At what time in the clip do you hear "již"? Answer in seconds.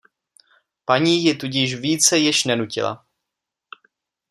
2.17-2.43